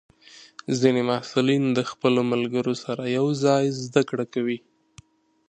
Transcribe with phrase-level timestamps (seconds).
[0.79, 4.59] ځینې محصلین د خپلو ملګرو سره یوځای زده کړه کوي.